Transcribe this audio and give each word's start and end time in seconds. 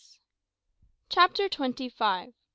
CHAPTER 1.09 1.47
TWENTY 1.47 1.87
FIVE. 1.89 2.33